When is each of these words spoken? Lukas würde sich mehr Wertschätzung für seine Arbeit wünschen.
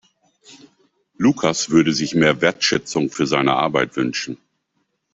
Lukas 1.19 1.69
würde 1.69 1.93
sich 1.93 2.15
mehr 2.15 2.41
Wertschätzung 2.41 3.11
für 3.11 3.27
seine 3.27 3.53
Arbeit 3.53 3.95
wünschen. 3.97 4.39